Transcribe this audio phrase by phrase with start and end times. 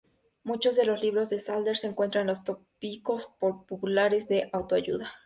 [0.43, 5.13] Muchos de los libros de Sadler se encuentran en los tópicos populares de autoayuda.